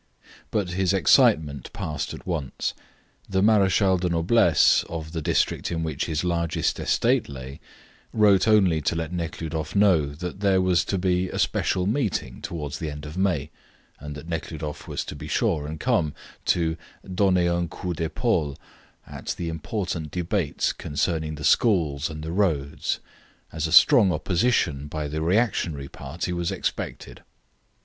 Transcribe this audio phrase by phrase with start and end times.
[0.49, 2.73] But his excitement passed at once.
[3.29, 7.59] The marechal do noblesse, of the district in which his largest estate lay,
[8.11, 12.79] wrote only to let Nekhludoff know that there was to be a special meeting towards
[12.79, 13.51] the end of May,
[13.99, 16.15] and that Nekhludoff was to be sure and come
[16.45, 18.57] to "donner un coup d'epaule,"
[19.05, 22.99] at the important debates concerning the schools and the roads,
[23.51, 27.21] as a strong opposition by the reactionary party was expected.